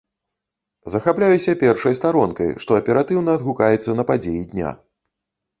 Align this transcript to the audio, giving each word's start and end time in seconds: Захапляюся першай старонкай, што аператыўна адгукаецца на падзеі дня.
Захапляюся 0.93 1.53
першай 1.63 1.97
старонкай, 2.01 2.49
што 2.65 2.79
аператыўна 2.81 3.37
адгукаецца 3.41 3.97
на 4.01 4.11
падзеі 4.13 4.41
дня. 4.57 4.77